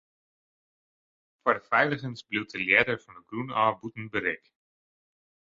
[1.41, 4.45] Foar de feiligens bliuwt de ljedder fan 'e grûn ôf bûten berik.